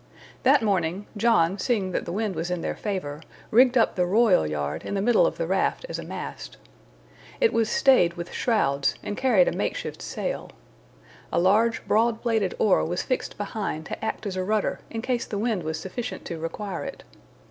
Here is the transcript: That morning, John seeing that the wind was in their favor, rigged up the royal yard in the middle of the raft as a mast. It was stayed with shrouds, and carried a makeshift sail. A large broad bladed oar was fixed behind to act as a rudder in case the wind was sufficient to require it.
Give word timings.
That 0.41 0.63
morning, 0.63 1.05
John 1.15 1.59
seeing 1.59 1.91
that 1.91 2.05
the 2.05 2.11
wind 2.11 2.33
was 2.35 2.49
in 2.49 2.61
their 2.61 2.75
favor, 2.75 3.21
rigged 3.51 3.77
up 3.77 3.93
the 3.93 4.07
royal 4.07 4.47
yard 4.47 4.83
in 4.83 4.95
the 4.95 5.01
middle 5.03 5.27
of 5.27 5.37
the 5.37 5.45
raft 5.45 5.85
as 5.89 5.99
a 5.99 6.03
mast. 6.03 6.57
It 7.39 7.53
was 7.53 7.69
stayed 7.69 8.15
with 8.15 8.33
shrouds, 8.33 8.95
and 9.03 9.15
carried 9.15 9.47
a 9.47 9.51
makeshift 9.51 10.01
sail. 10.01 10.49
A 11.31 11.37
large 11.37 11.85
broad 11.87 12.23
bladed 12.23 12.55
oar 12.57 12.83
was 12.83 13.03
fixed 13.03 13.37
behind 13.37 13.85
to 13.85 14.03
act 14.03 14.25
as 14.25 14.35
a 14.35 14.43
rudder 14.43 14.79
in 14.89 15.03
case 15.03 15.27
the 15.27 15.37
wind 15.37 15.61
was 15.61 15.79
sufficient 15.79 16.25
to 16.25 16.39
require 16.39 16.83
it. 16.83 17.03